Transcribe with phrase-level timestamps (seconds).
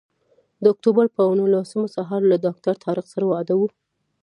[0.61, 3.67] د اکتوبر پر نولسمه سهار له ډاکټر طارق سره وعده وه.